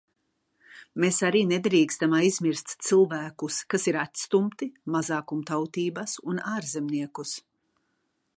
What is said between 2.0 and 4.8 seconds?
aizmirst cilvēkus, kas ir atstumti,